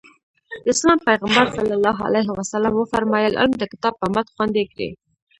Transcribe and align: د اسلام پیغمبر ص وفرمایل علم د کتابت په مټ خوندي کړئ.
د 0.63 0.65
اسلام 0.73 0.99
پیغمبر 1.07 1.45
ص 2.49 2.53
وفرمایل 2.79 3.33
علم 3.41 3.51
د 3.57 3.63
کتابت 3.71 3.95
په 4.01 4.05
مټ 4.13 4.27
خوندي 4.33 4.63
کړئ. 4.71 4.89